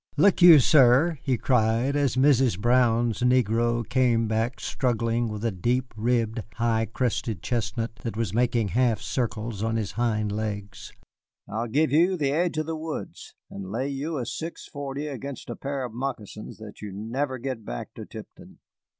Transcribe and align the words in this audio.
Look 0.17 0.41
you, 0.41 0.57
sir," 0.59 1.19
he 1.21 1.37
cried, 1.37 1.95
as 1.95 2.15
Mrs. 2.15 2.59
Brown's 2.59 3.19
negro 3.19 3.87
came 3.87 4.27
back 4.27 4.59
struggling 4.59 5.29
with 5.29 5.45
a 5.45 5.51
deep 5.51 5.93
ribbed, 5.95 6.41
high 6.55 6.87
crested 6.87 7.43
chestnut 7.43 7.97
that 7.97 8.17
was 8.17 8.33
making 8.33 8.69
half 8.69 8.99
circles 8.99 9.61
on 9.61 9.75
his 9.75 9.91
hind 9.91 10.31
legs, 10.31 10.91
"I'll 11.47 11.67
give 11.67 11.91
you 11.91 12.07
to 12.09 12.17
the 12.17 12.31
edge 12.31 12.57
of 12.57 12.65
the 12.65 12.75
woods, 12.75 13.35
and 13.51 13.69
lay 13.71 13.89
you 13.89 14.17
a 14.17 14.25
six 14.25 14.67
forty 14.67 15.05
against 15.05 15.51
a 15.51 15.55
pair 15.55 15.83
of 15.85 15.93
moccasins 15.93 16.57
that 16.57 16.81
you 16.81 16.91
never 16.91 17.37
get 17.37 17.63
back 17.63 17.93
to 17.93 18.03
Tipton." 18.03 18.57